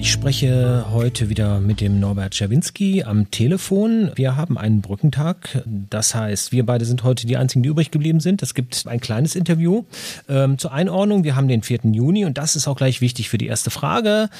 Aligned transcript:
und 0.00 0.06
ich 0.06 0.12
spreche 0.12 0.86
heute 0.92 1.28
wieder 1.28 1.60
mit 1.60 1.82
dem 1.82 2.00
Norbert 2.00 2.32
Czerwinski 2.32 3.04
am 3.04 3.30
Telefon. 3.30 4.10
Wir 4.14 4.34
haben 4.34 4.56
einen 4.56 4.80
Brückentag. 4.80 5.62
Das 5.90 6.14
heißt, 6.14 6.52
wir 6.52 6.64
beide 6.64 6.86
sind 6.86 7.04
heute 7.04 7.26
die 7.26 7.36
einzigen, 7.36 7.62
die 7.62 7.68
übrig 7.68 7.90
geblieben 7.90 8.18
sind. 8.18 8.42
Es 8.42 8.54
gibt 8.54 8.86
ein 8.86 9.00
kleines 9.00 9.36
Interview 9.36 9.84
ähm, 10.26 10.56
zur 10.56 10.72
Einordnung. 10.72 11.24
Wir 11.24 11.36
haben 11.36 11.48
den 11.48 11.62
4. 11.62 11.80
Juni 11.92 12.24
und 12.24 12.38
das 12.38 12.56
ist 12.56 12.66
auch 12.66 12.76
gleich 12.76 13.02
wichtig 13.02 13.28
für 13.28 13.36
die 13.36 13.46
erste 13.46 13.68
Frage. 13.68 14.30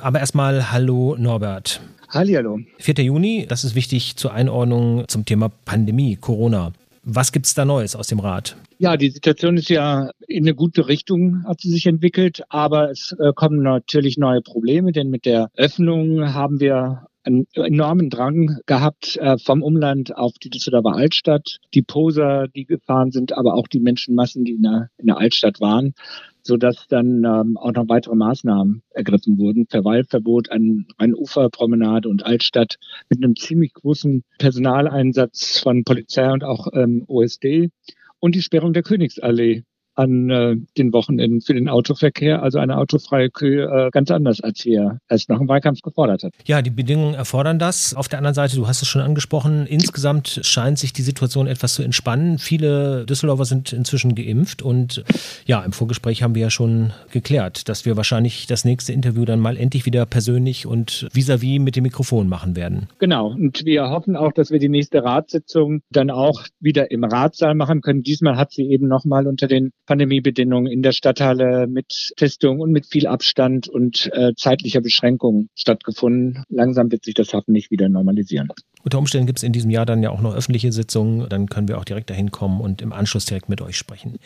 Aber 0.00 0.20
erstmal 0.20 0.72
Hallo 0.72 1.16
Norbert. 1.18 1.82
Hallihallo. 2.08 2.60
4. 2.78 3.04
Juni, 3.04 3.44
das 3.46 3.62
ist 3.64 3.74
wichtig 3.74 4.16
zur 4.16 4.32
Einordnung 4.32 5.04
zum 5.06 5.26
Thema 5.26 5.50
Pandemie, 5.66 6.16
Corona. 6.16 6.72
Was 7.02 7.32
gibt 7.32 7.46
es 7.46 7.54
da 7.54 7.64
Neues 7.64 7.96
aus 7.96 8.08
dem 8.08 8.20
Rat? 8.20 8.56
Ja, 8.78 8.96
die 8.96 9.10
Situation 9.10 9.56
ist 9.56 9.70
ja 9.70 10.10
in 10.26 10.44
eine 10.44 10.54
gute 10.54 10.88
Richtung, 10.88 11.44
hat 11.46 11.60
sie 11.60 11.70
sich 11.70 11.86
entwickelt, 11.86 12.42
aber 12.48 12.90
es 12.90 13.14
äh, 13.18 13.32
kommen 13.34 13.62
natürlich 13.62 14.18
neue 14.18 14.42
Probleme, 14.42 14.92
denn 14.92 15.08
mit 15.08 15.24
der 15.24 15.50
Öffnung 15.56 16.34
haben 16.34 16.60
wir 16.60 17.06
einen 17.30 17.46
enormen 17.54 18.10
Drang 18.10 18.58
gehabt 18.66 19.16
äh, 19.16 19.38
vom 19.38 19.62
Umland 19.62 20.16
auf 20.16 20.32
die 20.42 20.50
Düsseldorfer 20.50 20.94
Altstadt, 20.94 21.58
die 21.74 21.82
Poser, 21.82 22.48
die 22.48 22.66
gefahren 22.66 23.10
sind, 23.10 23.36
aber 23.36 23.54
auch 23.54 23.68
die 23.68 23.80
Menschenmassen, 23.80 24.44
die 24.44 24.52
in 24.52 24.62
der, 24.62 24.88
in 24.98 25.06
der 25.06 25.18
Altstadt 25.18 25.60
waren 25.60 25.94
so 26.42 26.56
dass 26.56 26.86
dann 26.88 27.24
ähm, 27.24 27.56
auch 27.56 27.72
noch 27.72 27.88
weitere 27.88 28.14
Maßnahmen 28.14 28.82
ergriffen 28.90 29.38
wurden. 29.38 29.66
Verweilverbot 29.68 30.50
an 30.50 30.86
Rheinuferpromenade 30.98 32.08
und 32.08 32.24
Altstadt 32.24 32.76
mit 33.08 33.22
einem 33.22 33.36
ziemlich 33.36 33.74
großen 33.74 34.24
Personaleinsatz 34.38 35.60
von 35.60 35.84
Polizei 35.84 36.30
und 36.30 36.44
auch 36.44 36.68
ähm, 36.72 37.04
OSD 37.06 37.70
und 38.18 38.34
die 38.34 38.42
Sperrung 38.42 38.72
der 38.72 38.82
Königsallee 38.82 39.64
an 40.00 40.30
äh, 40.30 40.56
den 40.78 40.92
Wochenenden 40.92 41.42
für 41.42 41.52
den 41.52 41.68
Autoverkehr, 41.68 42.42
also 42.42 42.58
eine 42.58 42.78
autofreie 42.78 43.28
Kühe, 43.28 43.64
äh, 43.64 43.90
ganz 43.90 44.10
anders, 44.10 44.40
als 44.40 44.64
wir 44.64 44.98
es 45.08 45.28
noch 45.28 45.40
im 45.40 45.48
Wahlkampf 45.48 45.82
gefordert 45.82 46.24
hat. 46.24 46.32
Ja, 46.46 46.62
die 46.62 46.70
Bedingungen 46.70 47.14
erfordern 47.14 47.58
das. 47.58 47.94
Auf 47.94 48.08
der 48.08 48.18
anderen 48.18 48.34
Seite, 48.34 48.56
du 48.56 48.66
hast 48.66 48.80
es 48.80 48.88
schon 48.88 49.02
angesprochen, 49.02 49.66
insgesamt 49.66 50.40
scheint 50.42 50.78
sich 50.78 50.92
die 50.92 51.02
Situation 51.02 51.46
etwas 51.46 51.74
zu 51.74 51.82
entspannen. 51.82 52.38
Viele 52.38 53.04
Düsseldorfer 53.04 53.44
sind 53.44 53.72
inzwischen 53.72 54.14
geimpft 54.14 54.62
und 54.62 55.04
ja, 55.46 55.62
im 55.62 55.72
Vorgespräch 55.72 56.22
haben 56.22 56.34
wir 56.34 56.42
ja 56.42 56.50
schon 56.50 56.92
geklärt, 57.12 57.68
dass 57.68 57.84
wir 57.84 57.96
wahrscheinlich 57.96 58.46
das 58.46 58.64
nächste 58.64 58.92
Interview 58.92 59.26
dann 59.26 59.40
mal 59.40 59.56
endlich 59.56 59.84
wieder 59.84 60.06
persönlich 60.06 60.66
und 60.66 61.08
vis-à-vis 61.12 61.58
-vis 61.58 61.60
mit 61.60 61.76
dem 61.76 61.82
Mikrofon 61.82 62.28
machen 62.28 62.56
werden. 62.56 62.88
Genau, 62.98 63.28
und 63.28 63.64
wir 63.66 63.90
hoffen 63.90 64.16
auch, 64.16 64.32
dass 64.32 64.50
wir 64.50 64.58
die 64.58 64.68
nächste 64.68 65.04
Ratssitzung 65.04 65.82
dann 65.90 66.10
auch 66.10 66.44
wieder 66.58 66.90
im 66.90 67.04
Ratssaal 67.04 67.54
machen 67.54 67.82
können. 67.82 68.02
Diesmal 68.02 68.36
hat 68.36 68.52
sie 68.52 68.64
eben 68.70 68.88
nochmal 68.88 69.26
unter 69.26 69.46
den 69.46 69.72
Pandemiebedingungen 69.90 70.70
in 70.70 70.82
der 70.82 70.92
Stadthalle 70.92 71.66
mit 71.66 72.12
Testung 72.16 72.60
und 72.60 72.70
mit 72.70 72.86
viel 72.86 73.08
Abstand 73.08 73.68
und 73.68 74.08
äh, 74.12 74.34
zeitlicher 74.36 74.80
Beschränkung 74.80 75.48
stattgefunden. 75.56 76.44
Langsam 76.48 76.92
wird 76.92 77.04
sich 77.04 77.14
das 77.14 77.32
hoffentlich 77.32 77.72
wieder 77.72 77.88
normalisieren. 77.88 78.50
Unter 78.84 78.98
Umständen 78.98 79.26
gibt 79.26 79.40
es 79.40 79.42
in 79.42 79.52
diesem 79.52 79.68
Jahr 79.68 79.86
dann 79.86 80.00
ja 80.00 80.10
auch 80.10 80.20
noch 80.20 80.32
öffentliche 80.32 80.70
Sitzungen. 80.70 81.28
Dann 81.28 81.48
können 81.48 81.66
wir 81.66 81.76
auch 81.76 81.84
direkt 81.84 82.08
dahin 82.08 82.30
kommen 82.30 82.60
und 82.60 82.82
im 82.82 82.92
Anschluss 82.92 83.24
direkt 83.24 83.48
mit 83.48 83.60
euch 83.62 83.76
sprechen. 83.76 84.18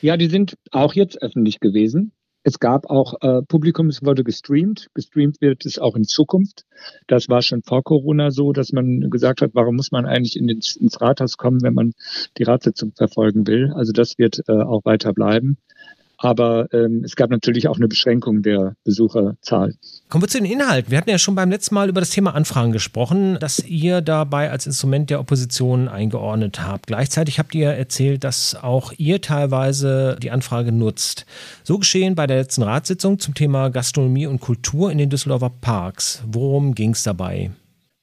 Ja, 0.00 0.16
die 0.16 0.28
sind 0.28 0.54
auch 0.70 0.94
jetzt 0.94 1.20
öffentlich 1.20 1.58
gewesen. 1.58 2.12
Es 2.42 2.58
gab 2.58 2.88
auch 2.88 3.14
äh, 3.20 3.42
Publikum, 3.42 3.88
es 3.88 4.02
wurde 4.02 4.24
gestreamt. 4.24 4.88
Gestreamt 4.94 5.40
wird 5.42 5.66
es 5.66 5.78
auch 5.78 5.94
in 5.94 6.04
Zukunft. 6.04 6.64
Das 7.06 7.28
war 7.28 7.42
schon 7.42 7.62
vor 7.62 7.82
Corona 7.82 8.30
so, 8.30 8.52
dass 8.52 8.72
man 8.72 9.10
gesagt 9.10 9.42
hat, 9.42 9.50
warum 9.52 9.76
muss 9.76 9.92
man 9.92 10.06
eigentlich 10.06 10.36
in 10.36 10.46
den, 10.46 10.60
ins 10.78 11.00
Rathaus 11.00 11.36
kommen, 11.36 11.62
wenn 11.62 11.74
man 11.74 11.92
die 12.38 12.44
Ratssitzung 12.44 12.92
verfolgen 12.92 13.46
will. 13.46 13.72
Also 13.74 13.92
das 13.92 14.18
wird 14.18 14.42
äh, 14.48 14.52
auch 14.52 14.84
weiter 14.84 15.12
bleiben. 15.12 15.58
Aber 16.22 16.68
ähm, 16.74 17.02
es 17.02 17.16
gab 17.16 17.30
natürlich 17.30 17.66
auch 17.66 17.76
eine 17.76 17.88
Beschränkung 17.88 18.42
der 18.42 18.74
Besucherzahl. 18.84 19.74
Kommen 20.10 20.22
wir 20.22 20.28
zu 20.28 20.36
den 20.36 20.52
Inhalten. 20.52 20.90
Wir 20.90 20.98
hatten 20.98 21.08
ja 21.08 21.18
schon 21.18 21.34
beim 21.34 21.50
letzten 21.50 21.74
Mal 21.74 21.88
über 21.88 22.00
das 22.00 22.10
Thema 22.10 22.34
Anfragen 22.34 22.72
gesprochen, 22.72 23.38
dass 23.40 23.66
ihr 23.66 24.02
dabei 24.02 24.50
als 24.50 24.66
Instrument 24.66 25.08
der 25.08 25.18
Opposition 25.18 25.88
eingeordnet 25.88 26.62
habt. 26.62 26.88
Gleichzeitig 26.88 27.38
habt 27.38 27.54
ihr 27.54 27.70
erzählt, 27.70 28.22
dass 28.22 28.54
auch 28.54 28.92
ihr 28.98 29.22
teilweise 29.22 30.18
die 30.22 30.30
Anfrage 30.30 30.72
nutzt. 30.72 31.24
So 31.64 31.78
geschehen 31.78 32.16
bei 32.16 32.26
der 32.26 32.36
letzten 32.36 32.64
Ratssitzung 32.64 33.18
zum 33.18 33.32
Thema 33.32 33.70
Gastronomie 33.70 34.26
und 34.26 34.42
Kultur 34.42 34.92
in 34.92 34.98
den 34.98 35.08
Düsseldorfer 35.08 35.52
Parks. 35.62 36.22
Worum 36.26 36.74
ging 36.74 36.90
es 36.90 37.02
dabei? 37.02 37.50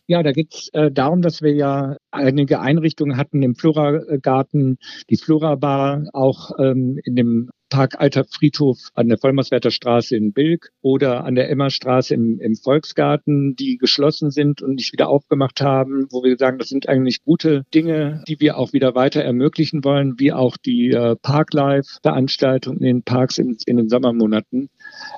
Ja, 0.08 0.24
da 0.24 0.32
geht 0.32 0.54
es 0.54 0.70
äh, 0.74 0.90
darum, 0.90 1.22
dass 1.22 1.42
wir 1.42 1.54
ja 1.54 1.98
einige 2.12 2.62
Einrichtungen 2.62 3.18
hatten 3.18 3.44
im 3.44 3.56
Floragarten, 3.56 4.78
die 5.10 5.18
Flora-Bar, 5.18 6.06
auch 6.14 6.52
ähm, 6.60 6.98
in 7.04 7.16
dem 7.18 7.50
Park 7.70 8.00
Alter 8.00 8.26
Friedhof 8.26 8.78
an 8.94 9.10
der 9.10 9.18
Vollmerswerter 9.18 9.72
Straße 9.72 10.16
in 10.16 10.34
Bilk 10.34 10.72
oder 10.82 11.26
an 11.26 11.36
der 11.36 11.50
Emmerstraße 11.50 12.14
im, 12.14 12.40
im 12.40 12.56
Volksgarten, 12.56 13.56
die 13.56 13.78
geschlossen 13.78 14.32
sind 14.32 14.62
und 14.62 14.76
nicht 14.76 14.94
wieder 14.94 15.10
aufgemacht 15.10 15.62
haben, 15.62 16.08
wo 16.12 16.24
wir 16.24 16.38
sagen, 16.38 16.58
das 16.58 16.70
sind 16.70 16.88
eigentlich 16.88 17.24
gute 17.24 17.66
Dinge, 17.74 18.24
die 18.28 18.40
wir 18.40 18.58
auch 18.58 18.74
wieder 18.74 18.96
weiter 18.96 19.22
ermöglichen 19.22 19.84
wollen, 19.84 20.16
wie 20.18 20.32
auch 20.32 20.58
die 20.58 20.92
äh, 20.92 21.16
Parklife-Veranstaltungen 21.16 22.80
in 22.80 22.86
den 22.86 23.04
Parks 23.04 23.38
in, 23.38 23.58
in 23.66 23.78
den 23.78 23.90
Sommermonaten. 23.90 24.70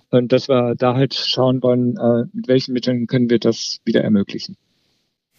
Und 0.10 0.32
dass 0.32 0.50
wir 0.50 0.76
da 0.76 0.96
halt 0.96 1.14
schauen 1.14 1.62
wollen, 1.62 1.98
äh, 1.98 2.26
mit 2.34 2.48
welchen 2.48 2.74
Mitteln 2.74 3.08
können 3.08 3.30
wir 3.30 3.40
das 3.40 3.80
wieder 3.86 4.02
ermöglichen. 4.02 4.58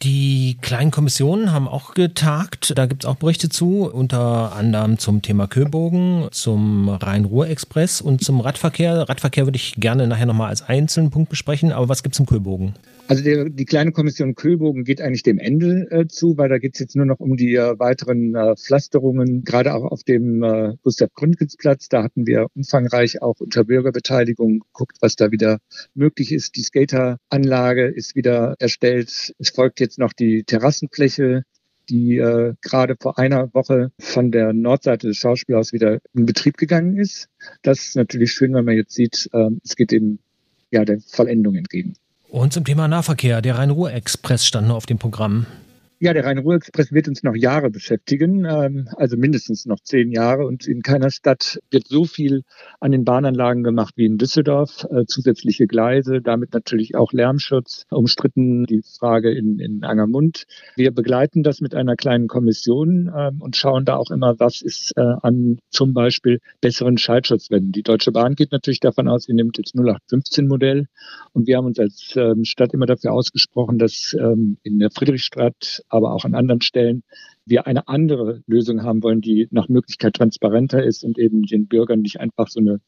Die 0.03 0.57
kleinen 0.63 0.91
Kommissionen 0.91 1.53
haben 1.53 1.69
auch 1.69 1.93
getagt. 1.93 2.73
Da 2.79 2.87
gibt 2.87 3.05
es 3.05 3.09
auch 3.09 3.17
Berichte 3.17 3.51
zu, 3.51 3.91
unter 3.93 4.57
anderem 4.57 4.99
zum 4.99 5.21
Thema 5.21 5.47
Köbogen, 5.47 6.29
zum 6.31 6.89
Rhein-Ruhr-Express 6.89 8.01
und 8.01 8.25
zum 8.25 8.41
Radverkehr. 8.41 9.07
Radverkehr 9.11 9.47
würde 9.47 9.57
ich 9.57 9.75
gerne 9.75 10.07
nachher 10.07 10.25
nochmal 10.25 10.49
als 10.49 10.63
einzelnen 10.63 11.11
Punkt 11.11 11.29
besprechen, 11.29 11.71
aber 11.71 11.91
was 11.91 12.03
gibt 12.03 12.15
es 12.15 12.19
im 12.19 12.25
Köbogen? 12.25 12.75
Also 13.11 13.25
der, 13.25 13.51
die 13.51 13.65
kleine 13.65 13.91
Kommission 13.91 14.37
Köhlbogen 14.37 14.85
geht 14.85 15.01
eigentlich 15.01 15.25
dem 15.25 15.41
Ende 15.41 15.89
äh, 15.91 16.07
zu, 16.07 16.39
weil 16.39 16.49
da 16.49 16.59
geht 16.59 16.75
es 16.75 16.79
jetzt 16.79 16.95
nur 16.95 17.07
noch 17.07 17.19
um 17.19 17.37
die 17.37 17.57
äh, 17.57 17.77
weiteren 17.77 18.37
äh, 18.37 18.55
Pflasterungen, 18.55 19.43
gerade 19.43 19.75
auch 19.75 19.83
auf 19.83 20.05
dem 20.05 20.45
äh, 20.45 20.75
Gustav 20.85 21.13
Gründgens-Platz. 21.15 21.89
Da 21.89 22.05
hatten 22.05 22.29
wir 22.29 22.47
umfangreich 22.55 23.21
auch 23.21 23.41
unter 23.41 23.65
Bürgerbeteiligung 23.65 24.61
geguckt, 24.61 24.99
was 25.01 25.17
da 25.17 25.33
wieder 25.33 25.59
möglich 25.93 26.31
ist. 26.31 26.55
Die 26.55 26.63
Skateranlage 26.63 27.89
ist 27.89 28.15
wieder 28.15 28.55
erstellt. 28.61 29.35
Es 29.39 29.51
folgt 29.51 29.81
jetzt 29.81 29.99
noch 29.99 30.13
die 30.13 30.45
Terrassenfläche 30.45 31.43
die 31.89 32.19
äh, 32.19 32.55
gerade 32.63 32.95
vor 33.01 33.19
einer 33.19 33.53
Woche 33.53 33.91
von 33.99 34.31
der 34.31 34.53
Nordseite 34.53 35.09
des 35.09 35.17
Schauspielhauses 35.17 35.73
wieder 35.73 35.99
in 36.15 36.25
Betrieb 36.25 36.57
gegangen 36.57 36.97
ist. 36.97 37.29
Das 37.63 37.81
ist 37.81 37.97
natürlich 37.97 38.31
schön, 38.31 38.55
wenn 38.55 38.65
man 38.65 38.77
jetzt 38.77 38.95
sieht, 38.95 39.29
äh, 39.33 39.49
es 39.65 39.75
geht 39.75 39.91
dem 39.91 40.21
ja 40.71 40.85
der 40.85 41.01
Vollendung 41.01 41.57
entgegen. 41.57 41.95
Und 42.31 42.53
zum 42.53 42.65
Thema 42.65 42.87
Nahverkehr. 42.87 43.43
Der 43.43 43.59
Rhein-Ruhr-Express 43.59 44.47
stand 44.47 44.69
noch 44.69 44.77
auf 44.77 44.87
dem 44.87 44.99
Programm. 44.99 45.47
Ja, 46.03 46.15
der 46.15 46.25
Rhein-Ruhr-Express 46.25 46.93
wird 46.93 47.09
uns 47.09 47.23
noch 47.23 47.37
Jahre 47.37 47.69
beschäftigen, 47.69 48.47
ähm, 48.47 48.89
also 48.97 49.19
mindestens 49.19 49.67
noch 49.67 49.81
zehn 49.81 50.11
Jahre. 50.11 50.47
Und 50.47 50.67
in 50.67 50.81
keiner 50.81 51.11
Stadt 51.11 51.61
wird 51.71 51.89
so 51.89 52.07
viel 52.07 52.45
an 52.81 52.93
den 52.93 53.05
Bahnanlagen 53.05 53.63
gemacht 53.63 53.93
wie 53.99 54.07
in 54.07 54.17
Düsseldorf. 54.17 54.87
Äh, 54.91 55.05
zusätzliche 55.05 55.67
Gleise, 55.67 56.23
damit 56.23 56.55
natürlich 56.55 56.95
auch 56.95 57.13
Lärmschutz. 57.13 57.85
Umstritten 57.91 58.65
die 58.65 58.81
Frage 58.81 59.31
in, 59.31 59.59
in 59.59 59.85
Angermund. 59.85 60.45
Wir 60.75 60.91
begleiten 60.91 61.43
das 61.43 61.61
mit 61.61 61.75
einer 61.75 61.97
kleinen 61.97 62.29
Kommission 62.29 63.13
ähm, 63.15 63.43
und 63.43 63.57
schauen 63.57 63.85
da 63.85 63.97
auch 63.97 64.11
immer, 64.11 64.41
was 64.41 64.63
ist 64.63 64.95
äh, 64.97 65.03
an 65.03 65.59
zum 65.69 65.93
Beispiel 65.93 66.41
besseren 66.63 66.97
Schaltschutzwänden. 66.97 67.73
Die 67.73 67.83
Deutsche 67.83 68.11
Bahn 68.11 68.37
geht 68.37 68.53
natürlich 68.53 68.81
davon 68.81 69.07
aus, 69.07 69.25
sie 69.25 69.35
nimmt 69.35 69.59
jetzt 69.59 69.75
0815-Modell. 69.75 70.87
Und 71.35 71.47
wir 71.47 71.59
haben 71.59 71.67
uns 71.67 71.79
als 71.79 72.15
ähm, 72.17 72.47
Stadt 72.47 72.73
immer 72.73 72.87
dafür 72.87 73.13
ausgesprochen, 73.13 73.77
dass 73.77 74.17
in 74.63 74.79
der 74.79 74.91
Friedrichstadt 74.91 75.83
aber 75.91 76.13
auch 76.13 76.25
an 76.25 76.35
anderen 76.35 76.63
Stellen 76.63 77.03
wir 77.47 77.67
eine 77.67 77.89
andere 77.89 78.43
Lösung 78.47 78.83
haben 78.83 79.03
wollen, 79.03 79.21
die 79.21 79.49
nach 79.51 79.69
Möglichkeit 79.69 80.15
transparenter 80.15 80.83
ist 80.83 81.05
und 81.05 81.19
eben 81.19 81.43
den 81.43 81.67
Bürgern 81.67 82.01
nicht 82.01 82.21
einfach 82.21 82.49
so 82.49 82.61
eine 82.61 82.81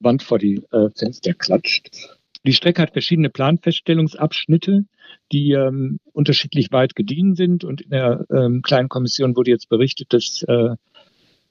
Wand 0.00 0.22
vor 0.22 0.38
die 0.38 0.62
äh, 0.70 0.90
Fenster 0.94 1.34
klatscht. 1.34 1.90
Die 2.44 2.52
Strecke 2.52 2.82
hat 2.82 2.92
verschiedene 2.92 3.30
Planfeststellungsabschnitte, 3.30 4.84
die 5.30 5.52
ähm, 5.52 5.98
unterschiedlich 6.12 6.72
weit 6.72 6.96
gediehen 6.96 7.34
sind. 7.34 7.64
Und 7.64 7.82
in 7.82 7.90
der 7.90 8.26
ähm, 8.30 8.62
kleinen 8.62 8.88
Kommission 8.88 9.36
wurde 9.36 9.52
jetzt 9.52 9.68
berichtet, 9.68 10.12
dass 10.12 10.42
äh, 10.48 10.74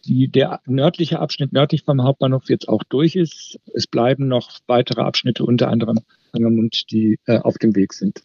die, 0.05 0.27
der 0.27 0.61
nördliche 0.65 1.19
Abschnitt 1.19 1.53
nördlich 1.53 1.83
vom 1.83 2.03
Hauptbahnhof 2.03 2.49
jetzt 2.49 2.67
auch 2.67 2.83
durch 2.83 3.15
ist. 3.15 3.59
Es 3.73 3.87
bleiben 3.87 4.27
noch 4.27 4.59
weitere 4.67 5.01
Abschnitte, 5.01 5.45
unter 5.45 5.69
anderem 5.69 5.99
Angermund, 6.33 6.91
die 6.91 7.19
äh, 7.25 7.39
auf 7.39 7.57
dem 7.57 7.75
Weg 7.75 7.93
sind. 7.93 8.23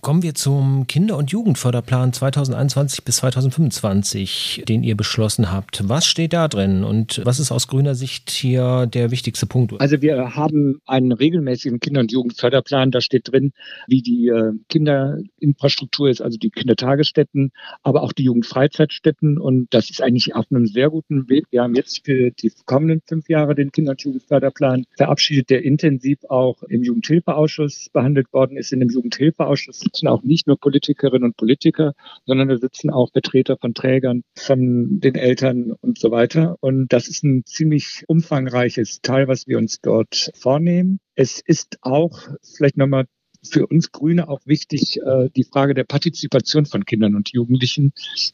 Kommen 0.00 0.22
wir 0.22 0.34
zum 0.34 0.86
Kinder- 0.86 1.16
und 1.16 1.32
Jugendförderplan 1.32 2.12
2021 2.12 3.02
bis 3.02 3.16
2025, 3.16 4.62
den 4.68 4.84
ihr 4.84 4.96
beschlossen 4.96 5.50
habt. 5.50 5.88
Was 5.88 6.06
steht 6.06 6.32
da 6.32 6.46
drin 6.46 6.84
und 6.84 7.20
was 7.24 7.40
ist 7.40 7.50
aus 7.50 7.66
grüner 7.66 7.96
Sicht 7.96 8.30
hier 8.30 8.86
der 8.86 9.10
wichtigste 9.10 9.46
Punkt? 9.46 9.74
Also 9.80 10.00
wir 10.00 10.36
haben 10.36 10.80
einen 10.86 11.10
regelmäßigen 11.10 11.80
Kinder- 11.80 12.00
und 12.00 12.12
Jugendförderplan. 12.12 12.92
Da 12.92 13.00
steht 13.00 13.32
drin, 13.32 13.52
wie 13.88 14.00
die 14.00 14.28
äh, 14.28 14.52
Kinderinfrastruktur 14.68 16.08
ist, 16.08 16.22
also 16.22 16.38
die 16.38 16.50
Kindertagesstätten, 16.50 17.50
aber 17.82 18.02
auch 18.02 18.12
die 18.12 18.22
Jugendfreizeitstätten. 18.22 19.36
Und 19.36 19.66
das 19.74 19.90
ist 19.90 20.00
eigentlich 20.00 20.34
auf 20.34 20.46
einem 20.50 20.66
sehr 20.66 20.90
guten 20.90 21.28
Weg. 21.28 21.46
Wir 21.50 21.62
haben 21.62 21.74
jetzt 21.74 22.04
für 22.04 22.30
die 22.30 22.52
kommenden 22.66 23.02
fünf 23.04 23.28
Jahre 23.28 23.56
den 23.56 23.72
Kinder- 23.72 23.92
und 23.92 24.02
Jugendförderplan 24.02 24.84
verabschiedet, 24.96 25.50
der 25.50 25.64
intensiv 25.64 26.20
auch 26.28 26.62
im 26.62 26.84
Jugendhilfeausschuss 26.84 27.88
behandelt 27.92 28.32
worden 28.32 28.56
ist. 28.56 28.72
In 28.72 28.78
dem 28.78 28.90
Jugendhilfeausschuss 28.90 29.87
sitzen 29.88 30.08
auch 30.08 30.22
nicht 30.22 30.46
nur 30.46 30.58
Politikerinnen 30.58 31.24
und 31.24 31.36
Politiker, 31.36 31.94
sondern 32.26 32.48
da 32.48 32.58
sitzen 32.58 32.90
auch 32.90 33.10
Vertreter 33.12 33.56
von 33.58 33.74
Trägern, 33.74 34.22
von 34.36 35.00
den 35.00 35.14
Eltern 35.14 35.72
und 35.80 35.98
so 35.98 36.10
weiter. 36.10 36.56
Und 36.60 36.92
das 36.92 37.08
ist 37.08 37.24
ein 37.24 37.44
ziemlich 37.44 38.04
umfangreiches 38.06 39.00
Teil, 39.02 39.28
was 39.28 39.46
wir 39.46 39.58
uns 39.58 39.80
dort 39.80 40.30
vornehmen. 40.34 41.00
Es 41.14 41.40
ist 41.40 41.78
auch 41.80 42.20
vielleicht 42.42 42.76
nochmal 42.76 43.06
für 43.42 43.66
uns 43.66 43.92
Grüne 43.92 44.28
auch 44.28 44.40
wichtig 44.44 45.00
äh, 45.00 45.28
die 45.34 45.44
Frage 45.44 45.74
der 45.74 45.84
Partizipation 45.84 46.66
von 46.66 46.84
Kindern 46.84 47.14
und 47.14 47.30
Jugendlichen 47.32 47.92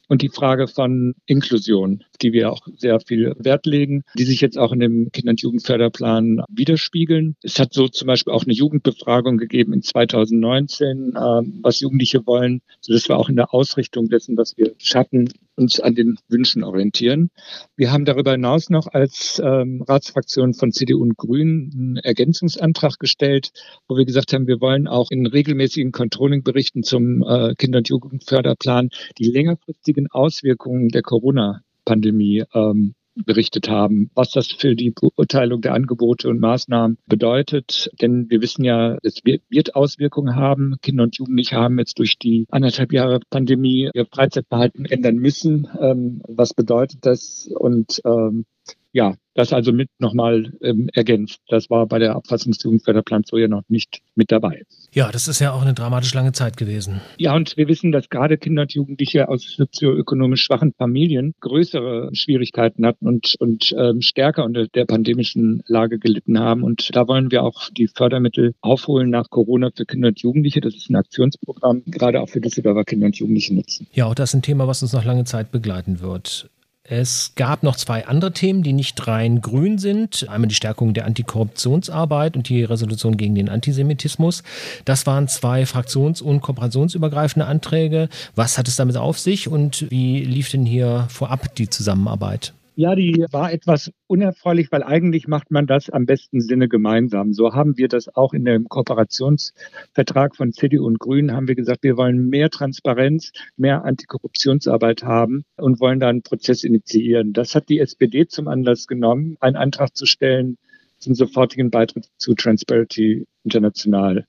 und 0.08 0.22
die 0.22 0.28
Frage 0.28 0.68
von 0.68 1.14
Inklusion, 1.26 2.04
die 2.22 2.32
wir 2.32 2.50
auch 2.50 2.66
sehr 2.76 3.00
viel 3.00 3.34
Wert 3.38 3.66
legen, 3.66 4.04
die 4.16 4.24
sich 4.24 4.40
jetzt 4.40 4.58
auch 4.58 4.72
in 4.72 4.80
dem 4.80 5.12
Kinder- 5.12 5.30
und 5.30 5.40
Jugendförderplan 5.40 6.42
widerspiegeln. 6.48 7.36
Es 7.42 7.58
hat 7.58 7.72
so 7.72 7.88
zum 7.88 8.06
Beispiel 8.06 8.32
auch 8.32 8.44
eine 8.44 8.54
Jugendbefragung 8.54 9.38
gegeben 9.38 9.72
in 9.72 9.82
2019, 9.82 11.12
äh, 11.14 11.18
was 11.62 11.80
Jugendliche 11.80 12.26
wollen, 12.26 12.62
sodass 12.80 13.08
wir 13.08 13.18
auch 13.18 13.28
in 13.28 13.36
der 13.36 13.52
Ausrichtung 13.52 14.08
dessen, 14.08 14.36
was 14.36 14.56
wir 14.56 14.74
schaffen, 14.78 15.28
uns 15.56 15.80
an 15.80 15.94
den 15.94 16.16
Wünschen 16.28 16.64
orientieren. 16.64 17.30
Wir 17.76 17.92
haben 17.92 18.04
darüber 18.04 18.32
hinaus 18.32 18.70
noch 18.70 18.86
als 18.88 19.40
ähm, 19.44 19.82
Ratsfraktion 19.86 20.54
von 20.54 20.72
CDU 20.72 21.02
und 21.02 21.16
Grünen 21.16 21.70
einen 21.74 21.96
Ergänzungsantrag 21.96 22.98
gestellt, 22.98 23.50
wo 23.88 23.96
wir 23.96 24.04
gesagt 24.04 24.32
haben, 24.32 24.46
wir 24.46 24.60
wollen 24.60 24.86
auch 24.86 25.10
in 25.10 25.26
regelmäßigen 25.26 25.92
Controlling-Berichten 25.92 26.82
zum 26.82 27.22
äh, 27.22 27.54
Kinder- 27.56 27.78
und 27.78 27.88
Jugendförderplan 27.88 28.90
die 29.18 29.30
längerfristigen 29.30 30.08
Auswirkungen 30.10 30.88
der 30.88 31.02
Corona-Pandemie 31.02 32.44
ähm, 32.54 32.94
berichtet 33.14 33.68
haben, 33.68 34.10
was 34.14 34.30
das 34.30 34.48
für 34.48 34.74
die 34.74 34.90
Beurteilung 34.90 35.60
der 35.60 35.74
Angebote 35.74 36.28
und 36.28 36.40
Maßnahmen 36.40 36.98
bedeutet. 37.06 37.90
Denn 38.00 38.28
wir 38.28 38.40
wissen 38.40 38.64
ja, 38.64 38.98
es 39.02 39.22
wird 39.24 39.74
Auswirkungen 39.74 40.36
haben. 40.36 40.76
Kinder 40.82 41.04
und 41.04 41.16
Jugendliche 41.16 41.56
haben 41.56 41.78
jetzt 41.78 41.98
durch 41.98 42.18
die 42.18 42.46
anderthalb 42.50 42.92
Jahre 42.92 43.20
Pandemie 43.30 43.90
ihr 43.92 44.06
Freizeitverhalten 44.06 44.84
ändern 44.86 45.16
müssen. 45.16 45.68
Ähm, 45.80 46.22
was 46.28 46.54
bedeutet 46.54 47.06
das? 47.06 47.48
Und 47.54 48.00
ähm, 48.04 48.44
ja, 48.92 49.14
das 49.34 49.52
also 49.52 49.72
mit 49.72 49.88
nochmal 49.98 50.52
ähm, 50.62 50.88
ergänzt. 50.92 51.40
Das 51.48 51.70
war 51.70 51.86
bei 51.86 51.98
der 51.98 52.14
Abfassungsjugendförderplan 52.16 53.24
so 53.26 53.36
ja 53.36 53.48
noch 53.48 53.62
nicht 53.68 54.00
mit 54.14 54.30
dabei. 54.30 54.62
Ja, 54.92 55.10
das 55.10 55.26
ist 55.26 55.40
ja 55.40 55.52
auch 55.52 55.62
eine 55.62 55.74
dramatisch 55.74 56.14
lange 56.14 56.32
Zeit 56.32 56.56
gewesen. 56.56 57.00
Ja, 57.18 57.34
und 57.34 57.56
wir 57.56 57.66
wissen, 57.68 57.90
dass 57.90 58.08
gerade 58.08 58.38
Kinder 58.38 58.62
und 58.62 58.72
Jugendliche 58.72 59.28
aus 59.28 59.42
sozioökonomisch 59.56 60.42
schwachen 60.42 60.72
Familien 60.72 61.34
größere 61.40 62.10
Schwierigkeiten 62.12 62.86
hatten 62.86 63.08
und, 63.08 63.34
und 63.40 63.74
ähm, 63.76 64.00
stärker 64.00 64.44
unter 64.44 64.68
der 64.68 64.84
pandemischen 64.84 65.62
Lage 65.66 65.98
gelitten 65.98 66.38
haben. 66.38 66.62
Und 66.62 66.94
da 66.94 67.08
wollen 67.08 67.32
wir 67.32 67.42
auch 67.42 67.70
die 67.70 67.88
Fördermittel 67.88 68.54
aufholen 68.60 69.10
nach 69.10 69.30
Corona 69.30 69.70
für 69.74 69.84
Kinder 69.84 70.08
und 70.08 70.20
Jugendliche. 70.20 70.60
Das 70.60 70.76
ist 70.76 70.88
ein 70.90 70.96
Aktionsprogramm, 70.96 71.82
gerade 71.86 72.20
auch 72.20 72.28
für 72.28 72.40
Düsseldorfer 72.40 72.84
Kinder 72.84 73.06
und 73.06 73.16
Jugendliche 73.16 73.54
nutzen. 73.54 73.88
Ja, 73.92 74.06
auch 74.06 74.14
das 74.14 74.30
ist 74.30 74.34
ein 74.34 74.42
Thema, 74.42 74.68
was 74.68 74.82
uns 74.82 74.92
noch 74.92 75.04
lange 75.04 75.24
Zeit 75.24 75.50
begleiten 75.50 76.00
wird. 76.00 76.50
Es 76.86 77.32
gab 77.34 77.62
noch 77.62 77.76
zwei 77.76 78.06
andere 78.06 78.32
Themen, 78.32 78.62
die 78.62 78.74
nicht 78.74 79.06
rein 79.06 79.40
grün 79.40 79.78
sind. 79.78 80.28
Einmal 80.28 80.48
die 80.48 80.54
Stärkung 80.54 80.92
der 80.92 81.06
Antikorruptionsarbeit 81.06 82.36
und 82.36 82.50
die 82.50 82.62
Resolution 82.62 83.16
gegen 83.16 83.34
den 83.34 83.48
Antisemitismus. 83.48 84.42
Das 84.84 85.06
waren 85.06 85.26
zwei 85.26 85.64
fraktions- 85.64 86.20
und 86.20 86.42
kooperationsübergreifende 86.42 87.46
Anträge. 87.46 88.10
Was 88.34 88.58
hat 88.58 88.68
es 88.68 88.76
damit 88.76 88.98
auf 88.98 89.18
sich 89.18 89.48
und 89.48 89.90
wie 89.90 90.20
lief 90.24 90.50
denn 90.50 90.66
hier 90.66 91.06
vorab 91.08 91.54
die 91.54 91.70
Zusammenarbeit? 91.70 92.52
Ja, 92.76 92.96
die 92.96 93.24
war 93.30 93.52
etwas 93.52 93.92
unerfreulich, 94.08 94.72
weil 94.72 94.82
eigentlich 94.82 95.28
macht 95.28 95.52
man 95.52 95.68
das 95.68 95.90
am 95.90 96.06
besten 96.06 96.40
Sinne 96.40 96.68
gemeinsam. 96.68 97.32
So 97.32 97.52
haben 97.52 97.76
wir 97.76 97.86
das 97.86 98.12
auch 98.16 98.32
in 98.32 98.44
dem 98.44 98.68
Kooperationsvertrag 98.68 100.34
von 100.34 100.52
CDU 100.52 100.84
und 100.84 100.98
Grünen 100.98 101.32
haben 101.32 101.46
wir 101.46 101.54
gesagt, 101.54 101.84
wir 101.84 101.96
wollen 101.96 102.28
mehr 102.28 102.50
Transparenz, 102.50 103.30
mehr 103.56 103.84
Antikorruptionsarbeit 103.84 105.04
haben 105.04 105.44
und 105.56 105.78
wollen 105.78 106.00
da 106.00 106.08
einen 106.08 106.22
Prozess 106.22 106.64
initiieren. 106.64 107.32
Das 107.32 107.54
hat 107.54 107.68
die 107.68 107.78
SPD 107.78 108.26
zum 108.26 108.48
Anlass 108.48 108.88
genommen, 108.88 109.36
einen 109.38 109.56
Antrag 109.56 109.94
zu 109.94 110.04
stellen 110.04 110.58
zum 110.98 111.14
sofortigen 111.14 111.70
Beitritt 111.70 112.08
zu 112.16 112.34
Transparency 112.34 113.26
International. 113.44 114.26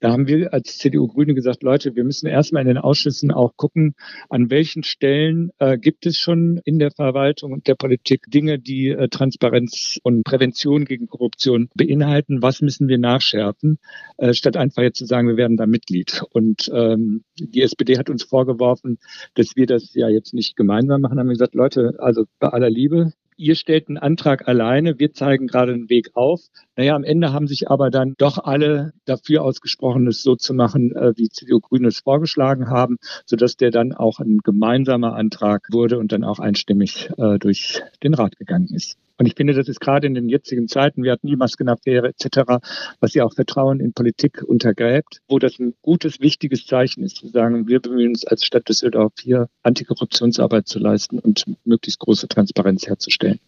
Da 0.00 0.12
haben 0.12 0.26
wir 0.28 0.52
als 0.52 0.78
CDU-Grüne 0.78 1.34
gesagt, 1.34 1.62
Leute, 1.62 1.94
wir 1.96 2.04
müssen 2.04 2.26
erstmal 2.26 2.62
in 2.62 2.68
den 2.68 2.78
Ausschüssen 2.78 3.30
auch 3.30 3.56
gucken, 3.56 3.94
an 4.28 4.50
welchen 4.50 4.82
Stellen 4.82 5.50
äh, 5.58 5.78
gibt 5.78 6.06
es 6.06 6.16
schon 6.18 6.60
in 6.64 6.78
der 6.78 6.90
Verwaltung 6.90 7.52
und 7.52 7.66
der 7.66 7.74
Politik 7.74 8.24
Dinge, 8.28 8.58
die 8.58 8.88
äh, 8.88 9.08
Transparenz 9.08 9.98
und 10.02 10.24
Prävention 10.24 10.84
gegen 10.84 11.06
Korruption 11.06 11.68
beinhalten. 11.74 12.42
Was 12.42 12.60
müssen 12.60 12.88
wir 12.88 12.98
nachschärfen, 12.98 13.78
äh, 14.18 14.34
statt 14.34 14.56
einfach 14.56 14.82
jetzt 14.82 14.98
zu 14.98 15.06
sagen, 15.06 15.28
wir 15.28 15.36
werden 15.36 15.56
da 15.56 15.66
Mitglied. 15.66 16.22
Und 16.30 16.70
ähm, 16.72 17.24
die 17.38 17.62
SPD 17.62 17.98
hat 17.98 18.10
uns 18.10 18.24
vorgeworfen, 18.24 18.98
dass 19.34 19.56
wir 19.56 19.66
das 19.66 19.94
ja 19.94 20.08
jetzt 20.08 20.34
nicht 20.34 20.56
gemeinsam 20.56 21.00
machen. 21.00 21.18
Haben 21.18 21.28
wir 21.28 21.34
gesagt, 21.34 21.54
Leute, 21.54 21.94
also 21.98 22.24
bei 22.38 22.48
aller 22.48 22.70
Liebe, 22.70 23.12
ihr 23.36 23.54
stellt 23.54 23.88
einen 23.88 23.98
Antrag 23.98 24.48
alleine, 24.48 24.98
wir 24.98 25.12
zeigen 25.12 25.46
gerade 25.46 25.72
einen 25.72 25.88
Weg 25.88 26.10
auf. 26.14 26.40
Naja, 26.76 26.94
am 26.94 27.04
Ende 27.04 27.32
haben 27.32 27.46
sich 27.46 27.70
aber 27.70 27.90
dann 27.90 28.14
doch 28.18 28.38
alle 28.38 28.92
dafür 29.04 29.42
ausgesprochen, 29.42 30.06
es 30.06 30.22
so 30.22 30.36
zu 30.36 30.54
machen, 30.54 30.94
äh, 30.94 31.12
wie 31.16 31.28
CDU 31.28 31.60
Grüne 31.60 31.88
es 31.88 32.00
vorgeschlagen 32.00 32.68
haben, 32.68 32.96
sodass 33.24 33.56
der 33.56 33.70
dann 33.70 33.92
auch 33.92 34.20
ein 34.20 34.38
gemeinsamer 34.38 35.14
Antrag 35.14 35.68
wurde 35.70 35.98
und 35.98 36.12
dann 36.12 36.24
auch 36.24 36.38
einstimmig 36.38 37.10
äh, 37.18 37.38
durch 37.38 37.82
den 38.02 38.14
Rat 38.14 38.36
gegangen 38.36 38.68
ist. 38.72 38.98
Und 39.18 39.26
ich 39.26 39.34
finde, 39.34 39.54
das 39.54 39.68
ist 39.68 39.80
gerade 39.80 40.06
in 40.06 40.14
den 40.14 40.28
jetzigen 40.28 40.68
Zeiten, 40.68 41.02
wir 41.02 41.12
hatten 41.12 41.26
die 41.26 41.36
Maskenaffäre 41.36 42.08
etc., 42.08 42.60
was 43.00 43.14
ja 43.14 43.24
auch 43.24 43.34
Vertrauen 43.34 43.80
in 43.80 43.92
Politik 43.92 44.42
untergräbt, 44.42 45.20
wo 45.28 45.38
das 45.38 45.58
ein 45.58 45.74
gutes, 45.82 46.20
wichtiges 46.20 46.66
Zeichen 46.66 47.02
ist, 47.02 47.16
zu 47.16 47.28
sagen, 47.28 47.66
wir 47.66 47.80
bemühen 47.80 48.10
uns 48.10 48.26
als 48.26 48.44
Stadt 48.44 48.68
Düsseldorf 48.68 49.12
hier 49.20 49.48
Antikorruptionsarbeit 49.62 50.68
zu 50.68 50.78
leisten 50.78 51.18
und 51.18 51.44
möglichst 51.64 52.00
große 52.00 52.28
Transparenz 52.28 52.86
herzustellen. 52.86 53.40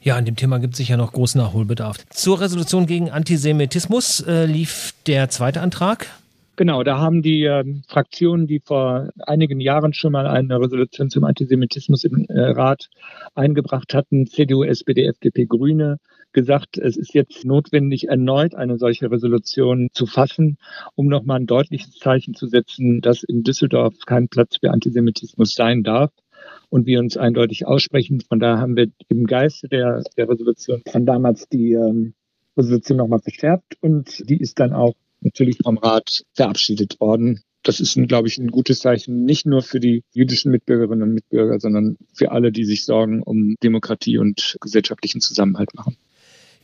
Ja, 0.00 0.16
an 0.16 0.26
dem 0.26 0.36
Thema 0.36 0.58
gibt 0.58 0.74
es 0.74 0.78
sicher 0.78 0.98
noch 0.98 1.12
großen 1.12 1.40
Nachholbedarf. 1.40 1.96
Zur 2.10 2.40
Resolution 2.40 2.84
gegen 2.84 3.10
Antisemitismus 3.10 4.20
äh, 4.20 4.44
lief 4.44 4.92
der 5.06 5.30
zweite 5.30 5.62
Antrag. 5.62 6.08
Genau, 6.56 6.84
da 6.84 6.98
haben 6.98 7.20
die 7.20 7.42
äh, 7.44 7.64
Fraktionen, 7.88 8.46
die 8.46 8.60
vor 8.60 9.10
einigen 9.26 9.58
Jahren 9.58 9.92
schon 9.92 10.12
mal 10.12 10.28
eine 10.28 10.60
Resolution 10.60 11.10
zum 11.10 11.24
Antisemitismus 11.24 12.04
im 12.04 12.26
äh, 12.28 12.40
Rat 12.40 12.90
eingebracht 13.34 13.92
hatten, 13.92 14.26
CDU, 14.28 14.62
SPD, 14.62 15.04
FDP, 15.06 15.46
Grüne, 15.46 15.98
gesagt, 16.32 16.78
es 16.78 16.96
ist 16.96 17.12
jetzt 17.12 17.44
notwendig, 17.44 18.08
erneut 18.08 18.54
eine 18.54 18.78
solche 18.78 19.10
Resolution 19.10 19.88
zu 19.92 20.06
fassen, 20.06 20.58
um 20.94 21.08
nochmal 21.08 21.40
ein 21.40 21.46
deutliches 21.46 21.98
Zeichen 21.98 22.34
zu 22.34 22.46
setzen, 22.46 23.00
dass 23.00 23.24
in 23.24 23.42
Düsseldorf 23.42 23.94
kein 24.06 24.28
Platz 24.28 24.58
für 24.60 24.70
Antisemitismus 24.70 25.54
sein 25.54 25.82
darf 25.82 26.12
und 26.70 26.86
wir 26.86 27.00
uns 27.00 27.16
eindeutig 27.16 27.66
aussprechen. 27.66 28.20
Von 28.20 28.38
daher 28.38 28.60
haben 28.60 28.76
wir 28.76 28.88
im 29.08 29.26
Geiste 29.26 29.68
der, 29.68 30.04
der 30.16 30.28
Resolution 30.28 30.82
von 30.88 31.04
damals 31.04 31.48
die 31.48 31.72
ähm, 31.72 32.14
Resolution 32.56 32.98
nochmal 32.98 33.20
verschärft 33.20 33.76
und 33.80 34.28
die 34.28 34.36
ist 34.36 34.60
dann 34.60 34.72
auch 34.72 34.94
natürlich 35.24 35.58
vom 35.62 35.78
Rat 35.78 36.22
verabschiedet 36.34 37.00
worden. 37.00 37.40
Das 37.62 37.80
ist, 37.80 37.98
glaube 38.08 38.28
ich, 38.28 38.36
ein 38.38 38.50
gutes 38.50 38.80
Zeichen, 38.80 39.24
nicht 39.24 39.46
nur 39.46 39.62
für 39.62 39.80
die 39.80 40.02
jüdischen 40.12 40.52
Mitbürgerinnen 40.52 41.08
und 41.08 41.14
Mitbürger, 41.14 41.58
sondern 41.58 41.96
für 42.12 42.30
alle, 42.30 42.52
die 42.52 42.64
sich 42.64 42.84
Sorgen 42.84 43.22
um 43.22 43.56
Demokratie 43.62 44.18
und 44.18 44.58
gesellschaftlichen 44.60 45.22
Zusammenhalt 45.22 45.74
machen. 45.74 45.96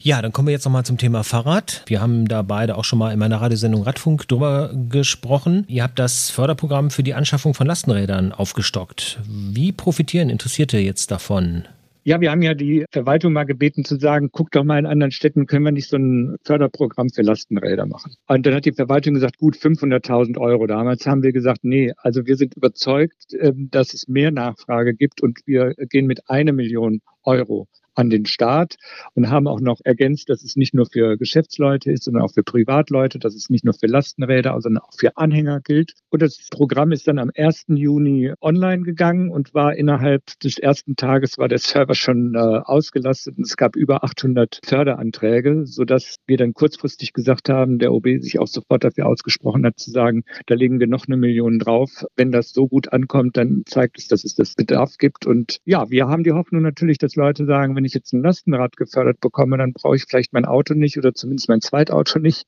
Ja, 0.03 0.23
dann 0.23 0.33
kommen 0.33 0.49
wir 0.49 0.53
jetzt 0.53 0.65
nochmal 0.65 0.85
zum 0.85 0.97
Thema 0.97 1.25
Fahrrad. 1.25 1.83
Wir 1.87 2.01
haben 2.01 2.27
da 2.27 2.41
beide 2.41 2.79
auch 2.79 2.85
schon 2.85 2.99
mal 2.99 3.13
in 3.13 3.19
meiner 3.19 3.41
Radiosendung 3.41 3.83
Radfunk 3.83 4.27
drüber 4.29 4.75
gesprochen. 4.89 5.65
Ihr 5.69 5.83
habt 5.83 5.99
das 5.99 6.31
Förderprogramm 6.31 6.91
für 6.91 7.03
die 7.03 7.13
Anschaffung 7.13 7.53
von 7.53 7.67
Lastenrädern 7.67 8.33
aufgestockt. 8.33 9.19
Wie 9.29 9.73
profitieren 9.73 10.31
Interessierte 10.31 10.79
jetzt 10.79 11.11
davon? 11.11 11.65
Ja, 12.03 12.21
wir 12.21 12.31
haben 12.31 12.41
ja 12.41 12.55
die 12.55 12.87
Verwaltung 12.91 13.35
mal 13.35 13.45
gebeten 13.45 13.85
zu 13.85 13.97
sagen, 13.97 14.31
guck 14.33 14.51
doch 14.51 14.65
mal 14.65 14.79
in 14.79 14.87
anderen 14.87 15.11
Städten, 15.11 15.47
können 15.47 15.65
wir 15.65 15.73
nicht 15.73 15.89
so 15.89 15.99
ein 15.99 16.37
Förderprogramm 16.45 17.11
für 17.11 17.23
Lastenräder 17.23 17.87
machen. 17.87 18.15
Und 18.27 18.47
dann 18.47 18.55
hat 18.55 18.65
die 18.65 18.73
Verwaltung 18.73 19.15
gesagt, 19.15 19.37
gut, 19.37 19.57
500.000 19.57 20.39
Euro. 20.39 20.67
Damals 20.67 21.07
haben 21.07 21.23
wir 21.23 21.33
gesagt, 21.33 21.61
nee, 21.63 21.93
also 21.99 22.25
wir 22.25 22.37
sind 22.37 22.57
überzeugt, 22.57 23.35
ähm, 23.39 23.69
dass 23.71 23.93
es 23.93 24.09
mehr 24.09 24.31
Nachfrage 24.31 24.95
gibt 24.95 25.23
und 25.23 25.41
wir 25.45 25.75
gehen 25.91 26.07
mit 26.07 26.31
einer 26.31 26.53
Million 26.53 27.01
Euro 27.23 27.69
an 27.95 28.11
den 28.11 28.27
Staat 28.27 28.77
und 29.15 29.31
haben 29.31 29.47
auch 29.47 29.61
noch 29.61 29.81
ergänzt, 29.85 30.29
dass 30.29 30.43
es 30.43 30.57
nicht 30.57 30.75
nur 30.75 30.87
für 30.87 31.17
Geschäftsleute 31.17 31.93
ist, 31.93 32.05
sondern 32.05 32.23
auch 32.23 32.33
für 32.33 32.43
Privatleute, 32.43 33.19
dass 33.19 33.35
es 33.35 33.51
nicht 33.51 33.65
nur 33.65 33.75
für 33.75 33.87
Lastenräder, 33.87 34.59
sondern 34.61 34.83
auch 34.83 34.95
für 34.97 35.17
Anhänger 35.17 35.61
gilt. 35.61 35.95
Und 36.11 36.23
das 36.23 36.49
Programm 36.51 36.93
ist 36.93 37.09
dann 37.09 37.19
am 37.19 37.31
1. 37.35 37.67
Juni 37.69 38.33
online 38.41 38.83
gegangen 38.83 39.31
und 39.31 39.55
war 39.55 39.75
innerhalb 39.75 40.39
des 40.41 40.59
ersten 40.59 40.97
Tages 40.97 41.39
war 41.39 41.49
der 41.49 41.59
Server 41.59 41.95
schon 41.95 42.35
äh, 42.35 42.39
ausgelastet 42.39 43.37
und 43.39 43.45
es 43.45 43.57
gab 43.57 43.77
über 43.77 44.05
800 44.05 44.61
Förderanträge, 44.65 45.67
sodass 45.67 46.17
wir 46.27 46.37
dann 46.37 46.55
kurzfristig 46.55 47.13
gesagt 47.13 47.49
haben, 47.49 47.79
der 47.79 47.93
OB 47.93 48.21
sich 48.21 48.39
auch 48.39 48.47
sofort 48.47 48.85
dafür 48.85 49.07
ausgesprochen 49.07 49.65
hat, 49.65 49.79
zu 49.79 49.91
sagen, 49.91 50.25
da 50.47 50.55
legen 50.55 50.81
wir 50.81 50.87
noch 50.87 51.07
eine 51.07 51.17
Million 51.17 51.59
drauf. 51.59 52.05
Wenn 52.17 52.33
das 52.33 52.53
so 52.53 52.69
gut 52.69 52.93
ankommt, 52.93 53.37
dann 53.37 53.63
zeigt 53.67 53.99
es, 53.99 54.09
dass 54.09 54.25
es 54.25 54.35
das 54.35 54.55
Bedarf 54.55 54.97
gibt. 54.99 55.27
Und 55.27 55.59
ja, 55.65 55.91
wir 55.91 56.09
haben 56.09 56.25
die 56.25 56.33
Hoffnung 56.33 56.63
natürlich, 56.63 56.99
dass 56.99 57.17
Leute 57.17 57.47
sagen, 57.47 57.75
wenn 57.81 57.87
ich 57.87 57.95
jetzt 57.95 58.13
ein 58.13 58.23
Lastenrad 58.23 58.77
gefördert 58.77 59.21
bekomme, 59.21 59.57
dann 59.57 59.73
brauche 59.73 59.97
ich 59.97 60.05
vielleicht 60.05 60.35
mein 60.35 60.45
Auto 60.45 60.75
nicht 60.75 60.99
oder 60.99 61.15
zumindest 61.15 61.49
mein 61.49 61.63
Zweitauto 61.63 62.19
nicht. 62.19 62.47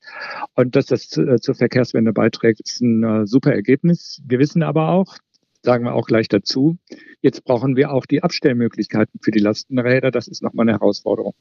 Und 0.55 0.77
dass 0.77 0.85
das 0.85 1.17
äh, 1.17 1.41
zur 1.41 1.55
Verkehrswende 1.55 2.13
beiträgt, 2.13 2.61
ist 2.61 2.83
ein 2.83 3.03
äh, 3.03 3.27
super 3.27 3.55
Ergebnis. 3.55 4.21
Wir 4.27 4.39
wissen 4.39 4.63
aber 4.63 4.91
auch, 4.91 5.17
sagen 5.63 5.87
wir 5.87 5.95
auch 5.95 6.07
gleich 6.07 6.29
dazu, 6.29 6.77
jetzt 7.23 7.45
brauchen 7.45 7.77
wir 7.77 7.93
auch 7.93 8.05
die 8.05 8.23
Abstellmöglichkeiten 8.23 9.21
für 9.23 9.31
die 9.31 9.39
Lastenräder. 9.39 10.11
Das 10.11 10.29
ist 10.29 10.43
nochmal 10.43 10.69
eine 10.69 10.73
Herausforderung. 10.73 11.33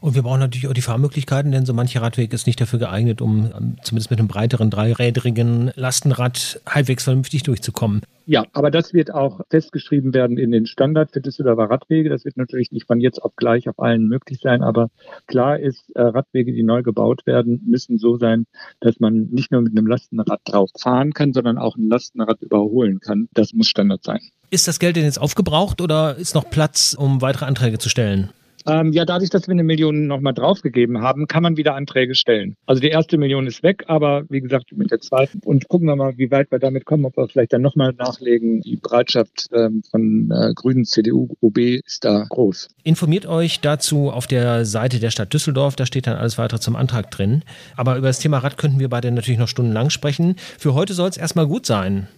Und 0.00 0.14
wir 0.14 0.22
brauchen 0.22 0.40
natürlich 0.40 0.66
auch 0.66 0.72
die 0.72 0.80
Fahrmöglichkeiten, 0.80 1.52
denn 1.52 1.66
so 1.66 1.74
mancher 1.74 2.00
Radweg 2.00 2.32
ist 2.32 2.46
nicht 2.46 2.60
dafür 2.60 2.78
geeignet, 2.78 3.20
um 3.20 3.50
ähm, 3.54 3.76
zumindest 3.82 4.10
mit 4.10 4.18
einem 4.18 4.28
breiteren, 4.28 4.70
dreirädrigen 4.70 5.72
Lastenrad 5.74 6.60
halbwegs 6.66 7.04
vernünftig 7.04 7.42
durchzukommen. 7.42 8.00
Ja, 8.24 8.46
aber 8.52 8.70
das 8.70 8.94
wird 8.94 9.12
auch 9.12 9.40
festgeschrieben 9.50 10.14
werden 10.14 10.38
in 10.38 10.52
den 10.52 10.64
Standard 10.64 11.10
für 11.10 11.20
Düsseldorfer 11.20 11.68
Radwege. 11.68 12.08
Das 12.08 12.24
wird 12.24 12.36
natürlich 12.36 12.70
nicht 12.70 12.86
von 12.86 13.00
jetzt 13.00 13.18
auf 13.18 13.34
gleich 13.36 13.68
auf 13.68 13.78
allen 13.78 14.06
möglich 14.06 14.38
sein, 14.40 14.62
aber 14.62 14.88
klar 15.26 15.58
ist, 15.58 15.90
äh, 15.96 16.00
Radwege, 16.00 16.52
die 16.52 16.62
neu 16.62 16.82
gebaut 16.82 17.26
werden, 17.26 17.60
müssen 17.66 17.98
so 17.98 18.16
sein, 18.16 18.46
dass 18.80 19.00
man 19.00 19.28
nicht 19.30 19.50
nur 19.50 19.60
mit 19.60 19.76
einem 19.76 19.86
Lastenrad 19.86 20.40
drauf 20.44 20.70
fahren 20.80 21.12
kann, 21.12 21.32
sondern 21.32 21.58
auch 21.58 21.76
ein 21.76 21.88
Lastenrad 21.88 22.40
überholen 22.40 23.00
kann. 23.00 23.28
Das 23.34 23.52
muss 23.52 23.68
Standard 23.68 24.02
sein. 24.04 24.20
Ist 24.50 24.66
das 24.66 24.78
Geld 24.78 24.96
denn 24.96 25.04
jetzt 25.04 25.20
aufgebraucht 25.20 25.80
oder 25.80 26.16
ist 26.16 26.34
noch 26.34 26.48
Platz, 26.48 26.94
um 26.98 27.20
weitere 27.20 27.44
Anträge 27.44 27.78
zu 27.78 27.88
stellen? 27.88 28.30
Ähm, 28.66 28.92
ja, 28.92 29.04
dadurch, 29.04 29.30
dass 29.30 29.48
wir 29.48 29.52
eine 29.52 29.62
Million 29.62 30.06
nochmal 30.06 30.34
draufgegeben 30.34 31.00
haben, 31.00 31.26
kann 31.26 31.42
man 31.42 31.56
wieder 31.56 31.74
Anträge 31.74 32.14
stellen. 32.14 32.56
Also 32.66 32.80
die 32.80 32.88
erste 32.88 33.18
Million 33.18 33.46
ist 33.46 33.62
weg, 33.62 33.84
aber 33.86 34.24
wie 34.28 34.40
gesagt, 34.40 34.72
mit 34.76 34.90
der 34.90 35.00
zweiten. 35.00 35.40
Und 35.44 35.68
gucken 35.68 35.86
wir 35.86 35.96
mal, 35.96 36.16
wie 36.18 36.30
weit 36.30 36.50
wir 36.50 36.58
damit 36.58 36.84
kommen, 36.84 37.04
ob 37.04 37.16
wir 37.16 37.28
vielleicht 37.28 37.52
dann 37.52 37.62
nochmal 37.62 37.92
nachlegen. 37.92 38.60
Die 38.60 38.76
Bereitschaft 38.76 39.48
ähm, 39.52 39.82
von 39.90 40.30
äh, 40.30 40.52
Grünen, 40.54 40.84
CDU, 40.84 41.28
OB 41.40 41.58
ist 41.58 42.04
da 42.04 42.26
groß. 42.28 42.68
Informiert 42.82 43.26
euch 43.26 43.60
dazu 43.60 44.10
auf 44.10 44.26
der 44.26 44.64
Seite 44.64 45.00
der 45.00 45.10
Stadt 45.10 45.32
Düsseldorf, 45.32 45.76
da 45.76 45.86
steht 45.86 46.06
dann 46.06 46.16
alles 46.16 46.38
weitere 46.38 46.60
zum 46.60 46.76
Antrag 46.76 47.10
drin. 47.10 47.42
Aber 47.76 47.96
über 47.96 48.08
das 48.08 48.18
Thema 48.18 48.38
Rad 48.38 48.58
könnten 48.58 48.78
wir 48.78 48.88
beide 48.88 49.10
natürlich 49.10 49.38
noch 49.40 49.48
stundenlang 49.48 49.90
sprechen. 49.90 50.36
Für 50.58 50.74
heute 50.74 50.94
soll 50.94 51.08
es 51.08 51.16
erstmal 51.16 51.46
gut 51.46 51.66
sein. 51.66 52.08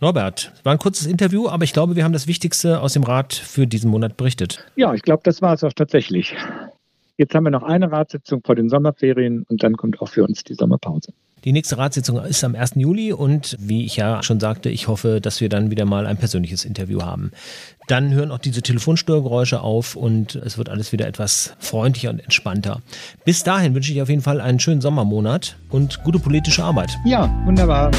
Norbert, 0.00 0.52
war 0.62 0.72
ein 0.72 0.78
kurzes 0.78 1.06
Interview, 1.06 1.48
aber 1.48 1.64
ich 1.64 1.74
glaube, 1.74 1.94
wir 1.94 2.04
haben 2.04 2.14
das 2.14 2.26
Wichtigste 2.26 2.80
aus 2.80 2.94
dem 2.94 3.02
Rat 3.02 3.34
für 3.34 3.66
diesen 3.66 3.90
Monat 3.90 4.16
berichtet. 4.16 4.64
Ja, 4.76 4.94
ich 4.94 5.02
glaube, 5.02 5.22
das 5.24 5.42
war 5.42 5.52
es 5.52 5.62
auch 5.62 5.74
tatsächlich. 5.74 6.34
Jetzt 7.18 7.34
haben 7.34 7.44
wir 7.44 7.50
noch 7.50 7.62
eine 7.62 7.92
Ratssitzung 7.92 8.40
vor 8.42 8.54
den 8.54 8.70
Sommerferien 8.70 9.44
und 9.50 9.62
dann 9.62 9.76
kommt 9.76 10.00
auch 10.00 10.08
für 10.08 10.24
uns 10.24 10.42
die 10.42 10.54
Sommerpause. 10.54 11.12
Die 11.44 11.52
nächste 11.52 11.76
Ratssitzung 11.78 12.22
ist 12.22 12.44
am 12.44 12.54
1. 12.54 12.72
Juli 12.76 13.12
und 13.12 13.56
wie 13.58 13.84
ich 13.84 13.96
ja 13.96 14.22
schon 14.22 14.40
sagte, 14.40 14.70
ich 14.70 14.88
hoffe, 14.88 15.20
dass 15.20 15.40
wir 15.40 15.48
dann 15.48 15.70
wieder 15.70 15.84
mal 15.84 16.06
ein 16.06 16.16
persönliches 16.16 16.64
Interview 16.64 17.02
haben. 17.02 17.30
Dann 17.88 18.12
hören 18.12 18.30
auch 18.30 18.38
diese 18.38 18.62
Telefonstörgeräusche 18.62 19.60
auf 19.60 19.96
und 19.96 20.34
es 20.34 20.56
wird 20.58 20.68
alles 20.68 20.92
wieder 20.92 21.06
etwas 21.06 21.54
freundlicher 21.58 22.10
und 22.10 22.20
entspannter. 22.20 22.80
Bis 23.24 23.42
dahin 23.42 23.74
wünsche 23.74 23.92
ich 23.92 24.00
auf 24.00 24.08
jeden 24.08 24.22
Fall 24.22 24.40
einen 24.40 24.60
schönen 24.60 24.80
Sommermonat 24.80 25.56
und 25.70 26.02
gute 26.04 26.18
politische 26.18 26.62
Arbeit. 26.62 26.90
Ja, 27.06 27.30
wunderbar. 27.46 27.90